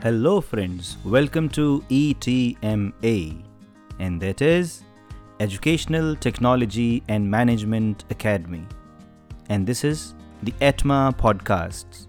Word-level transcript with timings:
Hello, 0.00 0.40
friends. 0.40 0.96
Welcome 1.04 1.48
to 1.48 1.82
ETMA, 1.90 3.42
and 3.98 4.20
that 4.20 4.40
is 4.40 4.84
Educational 5.40 6.14
Technology 6.14 7.02
and 7.08 7.28
Management 7.28 8.04
Academy. 8.08 8.64
And 9.48 9.66
this 9.66 9.82
is 9.82 10.14
the 10.44 10.52
ETMA 10.60 11.18
podcasts. 11.18 12.06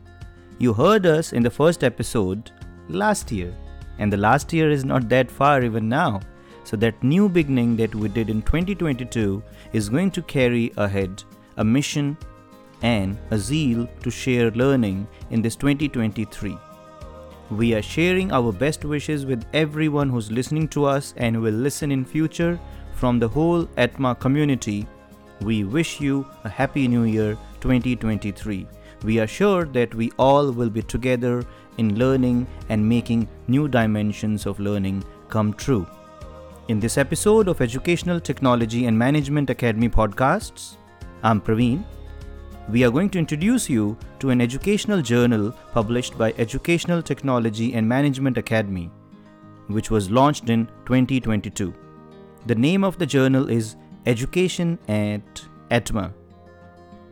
You 0.60 0.72
heard 0.72 1.08
us 1.08 1.34
in 1.34 1.42
the 1.42 1.50
first 1.50 1.84
episode 1.84 2.52
last 2.90 3.32
year, 3.32 3.56
and 3.98 4.14
the 4.14 4.18
last 4.18 4.54
year 4.54 4.70
is 4.70 4.86
not 4.86 5.10
that 5.10 5.32
far 5.32 5.64
even 5.64 5.90
now. 5.90 6.20
So, 6.66 6.78
that 6.78 7.04
new 7.04 7.28
beginning 7.28 7.76
that 7.78 7.96
we 7.96 8.08
did 8.08 8.30
in 8.30 8.44
2022 8.44 9.42
is 9.74 9.90
going 9.90 10.12
to 10.12 10.22
carry 10.22 10.72
ahead 10.78 11.24
a 11.58 11.64
mission 11.64 12.20
and 12.84 13.18
a 13.32 13.40
zeal 13.40 13.90
to 14.04 14.12
share 14.12 14.52
learning 14.52 15.08
in 15.32 15.42
this 15.42 15.56
2023. 15.56 16.56
We 17.52 17.74
are 17.74 17.82
sharing 17.82 18.32
our 18.32 18.52
best 18.52 18.86
wishes 18.86 19.26
with 19.26 19.44
everyone 19.54 20.10
who's 20.10 20.32
listening 20.32 20.68
to 20.70 20.86
us 20.86 21.16
and 21.18 21.42
will 21.42 21.54
listen 21.54 21.92
in 21.92 22.06
future 22.06 22.60
from 22.94 23.18
the 23.18 23.28
whole 23.28 23.66
ETMA 23.76 24.20
community. 24.20 24.88
We 25.42 25.64
wish 25.64 26.00
you 26.00 26.28
a 26.44 26.50
happy 26.50 26.88
new 26.88 27.06
year 27.06 27.36
2023. 27.62 28.68
We 29.04 29.20
are 29.20 29.26
sure 29.26 29.66
that 29.66 29.96
we 29.96 30.12
all 30.20 30.52
will 30.52 30.70
be 30.70 30.84
together 30.84 31.42
in 31.80 31.98
learning 31.98 32.46
and 32.70 32.88
making 32.88 33.28
new 33.48 33.68
dimensions 33.68 34.46
of 34.46 34.60
learning 34.60 35.04
come 35.30 35.54
true. 35.54 35.88
In 36.68 36.80
this 36.80 37.00
episode 37.00 37.48
of 37.48 37.62
Educational 37.62 38.20
Technology 38.20 38.86
and 38.86 38.96
Management 38.96 39.50
Academy 39.50 39.90
podcasts, 39.90 40.76
I'm 41.24 41.42
Praveen 41.42 41.84
we 42.72 42.84
are 42.84 42.92
going 42.92 43.10
to 43.10 43.18
introduce 43.18 43.68
you 43.68 43.98
to 44.20 44.30
an 44.30 44.40
educational 44.40 45.02
journal 45.02 45.52
published 45.74 46.18
by 46.18 46.34
Educational 46.38 47.02
Technology 47.02 47.74
and 47.74 47.88
Management 47.88 48.38
Academy, 48.38 48.92
which 49.68 49.90
was 49.90 50.12
launched 50.12 50.50
in 50.50 50.68
2022. 50.86 51.74
The 52.46 52.56
name 52.56 52.84
of 52.84 53.00
the 53.00 53.08
journal 53.08 53.50
is 53.50 53.76
Education 54.06 54.78
at 54.88 55.44
ETMA. 55.72 56.14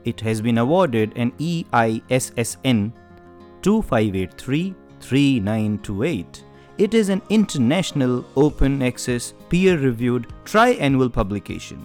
It 0.06 0.22
has 0.22 0.42
been 0.42 0.60
awarded 0.60 1.14
an 1.16 1.32
EISSN 1.34 2.94
2583 3.62 4.76
3928. 5.00 6.44
It 6.78 6.94
is 6.94 7.10
an 7.10 7.22
international 7.30 8.24
open 8.36 8.84
access 8.84 9.34
peer 9.50 9.78
reviewed 9.78 10.28
tri-annual 10.46 11.10
publication. 11.10 11.84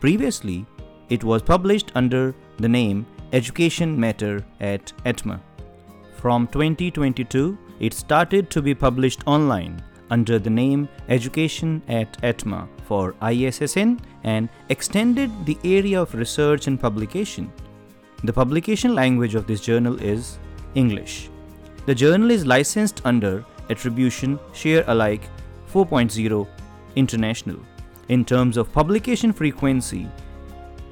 Previously, 0.00 0.66
it 1.08 1.24
was 1.24 1.42
published 1.42 1.92
under 1.94 2.34
the 2.58 2.68
name 2.68 3.06
Education 3.32 3.98
Matter 3.98 4.44
at 4.60 4.92
ETMA. 5.04 5.40
From 6.16 6.46
2022, 6.48 7.56
it 7.80 7.92
started 7.92 8.50
to 8.50 8.62
be 8.62 8.74
published 8.74 9.26
online 9.26 9.82
under 10.10 10.38
the 10.38 10.50
name 10.50 10.88
Education 11.08 11.82
at 11.88 12.20
ETMA 12.22 12.68
for 12.84 13.12
ISSN 13.22 14.00
and 14.24 14.48
extended 14.68 15.30
the 15.44 15.58
area 15.64 16.00
of 16.00 16.14
research 16.14 16.66
and 16.66 16.80
publication. 16.80 17.52
The 18.24 18.32
publication 18.32 18.94
language 18.94 19.34
of 19.34 19.46
this 19.46 19.60
journal 19.60 20.00
is 20.00 20.38
English. 20.74 21.28
The 21.86 21.94
journal 21.94 22.30
is 22.30 22.46
licensed 22.46 23.02
under 23.04 23.44
Attribution 23.70 24.38
Share 24.52 24.84
Alike 24.86 25.28
4.0 25.72 26.46
International. 26.96 27.58
In 28.08 28.24
terms 28.24 28.56
of 28.56 28.72
publication 28.72 29.32
frequency, 29.32 30.08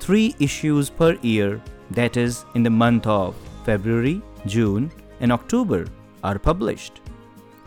three 0.05 0.35
issues 0.39 0.91
per 0.91 1.15
year, 1.23 1.63
that 1.93 2.19
is, 2.19 2.45
in 2.55 2.63
the 2.63 2.69
month 2.69 3.07
of 3.07 3.35
February, 3.65 4.21
June, 4.45 4.93
and 5.21 5.33
October, 5.33 5.87
are 6.23 6.39
published. 6.39 7.01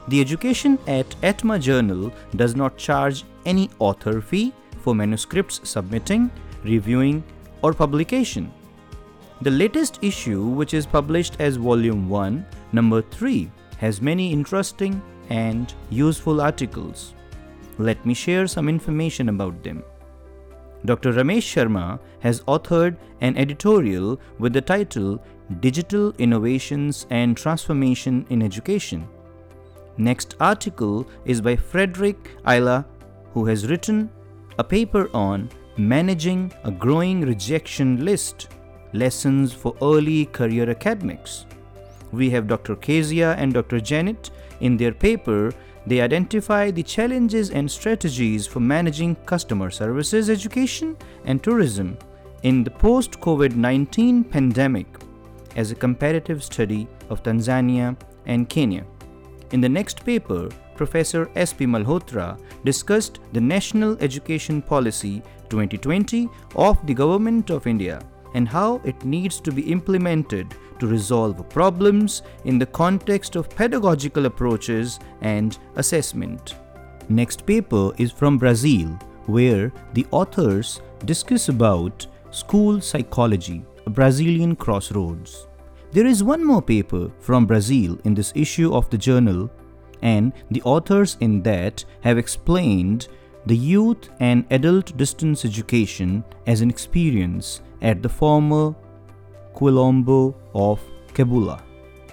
The 0.10 0.22
Education 0.22 0.78
at 0.86 1.10
ETMA 1.22 1.60
Journal 1.60 2.14
does 2.36 2.56
not 2.56 2.78
charge 2.78 3.24
any 3.48 3.72
author 3.80 4.22
fee 4.22 4.54
for 4.84 4.94
manuscripts 4.94 5.62
submitting, 5.64 6.30
reviewing, 6.64 7.24
or 7.64 7.74
publication. 7.74 8.52
The 9.42 9.50
latest 9.50 9.98
issue, 10.04 10.44
which 10.46 10.76
is 10.76 10.86
published 10.86 11.38
as 11.40 11.56
Volume 11.56 12.08
1, 12.08 12.46
Number 12.72 13.02
3, 13.02 13.50
has 13.80 14.00
many 14.00 14.32
interesting 14.32 15.02
and 15.30 15.74
useful 15.90 16.40
articles. 16.40 17.16
Let 17.80 18.06
me 18.06 18.14
share 18.14 18.46
some 18.46 18.70
information 18.70 19.30
about 19.30 19.64
them. 19.64 19.84
Dr. 20.88 21.12
Ramesh 21.12 21.48
Sharma 21.54 22.00
has 22.22 22.40
authored 22.44 22.96
an 23.20 23.36
editorial 23.36 24.22
with 24.40 24.54
the 24.54 24.62
title 24.62 25.22
Digital 25.60 26.14
Innovations 26.18 27.06
and 27.10 27.36
Transformation 27.36 28.26
in 28.30 28.42
Education. 28.42 29.06
Next 29.98 30.36
article 30.40 31.06
is 31.26 31.42
by 31.42 31.58
Fredrick 31.58 32.30
Aila, 32.46 32.86
who 33.34 33.46
has 33.48 33.68
written 33.68 34.10
a 34.60 34.64
paper 34.64 35.10
on 35.14 35.50
Managing 35.76 36.54
a 36.64 36.72
Growing 36.72 37.20
Rejection 37.20 38.06
List 38.06 38.48
Lessons 38.94 39.52
for 39.52 39.76
Early 39.82 40.28
Career 40.28 40.70
Academics. 40.70 41.46
We 42.14 42.30
have 42.30 42.48
Dr. 42.48 42.78
Kezia 42.78 43.34
and 43.34 43.54
Dr. 43.54 43.82
Janet 43.82 44.32
in 44.62 44.78
their 44.78 44.94
paper 44.94 45.52
they 45.88 46.02
identify 46.02 46.70
the 46.70 46.84
challenges 46.84 47.50
and 47.50 47.72
strategies 47.72 48.46
for 48.46 48.60
managing 48.60 49.16
customer 49.26 49.70
services, 49.70 50.30
education, 50.30 50.98
and 51.24 51.42
tourism 51.42 51.98
in 52.44 52.64
the 52.64 52.72
post 52.72 53.20
COVID 53.22 53.56
19 53.56 54.26
pandemic 54.26 54.88
as 55.56 55.72
a 55.72 55.76
comparative 55.76 56.44
study 56.44 56.88
of 57.10 57.24
Tanzania 57.24 57.96
and 58.26 58.50
Kenya. 58.50 58.86
In 59.52 59.62
the 59.62 59.70
next 59.70 60.04
paper, 60.04 60.50
Professor 60.76 61.32
S.P. 61.36 61.66
Malhotra 61.66 62.38
discussed 62.66 63.20
the 63.32 63.42
National 63.42 63.98
Education 64.00 64.62
Policy 64.62 65.24
2020 65.50 66.30
of 66.58 66.86
the 66.86 66.94
Government 66.94 67.50
of 67.50 67.66
India 67.66 68.02
and 68.34 68.48
how 68.48 68.82
it 68.84 69.06
needs 69.06 69.40
to 69.40 69.52
be 69.52 69.72
implemented 69.72 70.54
to 70.80 70.88
resolve 70.88 71.48
problems 71.50 72.22
in 72.46 72.60
the 72.60 72.66
context 72.66 73.36
of 73.36 73.50
pedagogical 73.50 74.26
approaches 74.26 75.00
and 75.22 75.58
assessment. 75.76 76.56
Next 77.10 77.46
paper 77.46 77.92
is 77.98 78.12
from 78.12 78.38
Brazil, 78.38 78.90
where 79.28 79.72
the 79.94 80.06
authors 80.12 80.82
discuss 81.06 81.50
about 81.50 82.08
school 82.32 82.82
psychology, 82.82 83.66
a 83.86 83.90
Brazilian 83.90 84.56
crossroads. 84.56 85.48
There 85.92 86.06
is 86.06 86.24
one 86.24 86.44
more 86.44 86.62
paper 86.62 87.10
from 87.20 87.46
Brazil 87.46 87.98
in 88.04 88.14
this 88.14 88.34
issue 88.36 88.74
of 88.74 88.90
the 88.90 88.98
journal, 88.98 89.50
and 90.02 90.34
the 90.52 90.62
authors 90.64 91.18
in 91.22 91.42
that 91.44 91.84
have 92.02 92.18
explained 92.18 93.08
the 93.46 93.56
youth 93.56 94.10
and 94.20 94.46
adult 94.52 94.96
distance 94.98 95.46
education 95.46 96.24
as 96.46 96.60
an 96.60 96.70
experience 96.70 97.62
at 97.82 98.02
the 98.02 98.10
former 98.10 98.76
Quilombo 99.58 100.36
of 100.54 100.80
Cabula. 101.14 101.62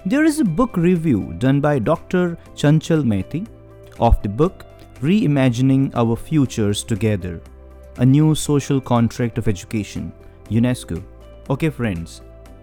There 0.06 0.24
is 0.24 0.40
a 0.40 0.44
book 0.44 0.78
review 0.78 1.34
done 1.36 1.60
by 1.60 1.78
Dr. 1.78 2.38
Chanchal 2.54 3.04
Maiti 3.04 3.46
of 4.00 4.20
the 4.22 4.30
book 4.30 4.64
Reimagining 5.02 5.94
Our 5.94 6.16
Futures 6.16 6.82
Together 6.82 7.42
A 7.98 8.06
New 8.06 8.34
Social 8.34 8.80
Contract 8.80 9.36
of 9.36 9.46
Education, 9.46 10.10
UNESCO. 10.48 11.02
Okay, 11.50 11.68
friends, 11.68 12.22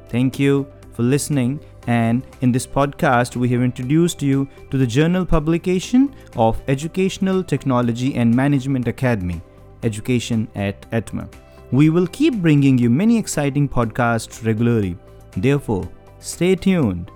thank 0.10 0.40
you 0.40 0.66
for 0.94 1.04
listening. 1.04 1.60
And 1.86 2.26
in 2.42 2.52
this 2.52 2.66
podcast, 2.66 3.36
we 3.36 3.50
have 3.50 3.62
introduced 3.62 4.24
you 4.24 4.48
to 4.72 4.78
the 4.80 4.88
journal 4.88 5.26
publication 5.26 6.16
of 6.36 6.60
Educational 6.68 7.44
Technology 7.44 8.16
and 8.16 8.34
Management 8.34 8.88
Academy, 8.88 9.42
Education 9.84 10.48
at 10.56 10.90
ETMA. 10.92 11.30
We 11.72 11.90
will 11.90 12.08
keep 12.08 12.36
bringing 12.36 12.78
you 12.78 12.90
many 12.90 13.18
exciting 13.18 13.70
podcasts 13.70 14.46
regularly. 14.46 14.98
Therefore, 15.38 15.90
stay 16.20 16.56
tuned. 16.56 17.10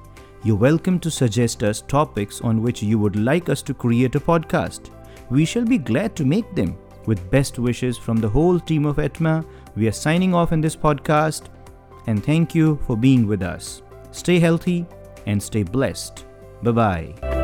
You're 0.45 0.55
welcome 0.55 0.97
to 0.99 1.11
suggest 1.11 1.61
us 1.61 1.81
topics 1.81 2.39
on 2.39 2.61
which 2.61 2.81
you 2.81 2.97
would 2.97 3.17
like 3.17 3.49
us 3.49 3.61
to 3.63 3.73
create 3.73 4.15
a 4.15 4.19
podcast. 4.19 4.91
We 5.29 5.43
shall 5.43 5.65
be 5.65 5.77
glad 5.77 6.15
to 6.15 6.25
make 6.25 6.55
them. 6.55 6.77
With 7.05 7.29
best 7.29 7.59
wishes 7.59 7.97
from 7.97 8.17
the 8.17 8.29
whole 8.29 8.59
team 8.59 8.85
of 8.85 8.95
ETMA, 8.95 9.45
we 9.75 9.87
are 9.89 9.91
signing 9.91 10.33
off 10.33 10.53
in 10.53 10.61
this 10.61 10.75
podcast 10.75 11.47
and 12.07 12.23
thank 12.23 12.55
you 12.55 12.79
for 12.87 12.95
being 12.95 13.27
with 13.27 13.41
us. 13.41 13.81
Stay 14.11 14.39
healthy 14.39 14.85
and 15.25 15.41
stay 15.41 15.63
blessed. 15.63 16.25
Bye 16.63 16.71
bye. 16.71 17.34